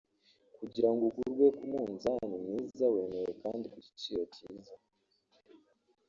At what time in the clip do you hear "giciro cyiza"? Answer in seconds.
3.87-4.75